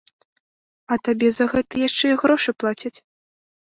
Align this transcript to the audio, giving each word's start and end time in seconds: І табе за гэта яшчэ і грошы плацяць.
І 0.95 0.97
табе 1.09 1.29
за 1.37 1.45
гэта 1.53 1.73
яшчэ 1.87 2.05
і 2.17 2.19
грошы 2.25 2.51
плацяць. 2.61 2.97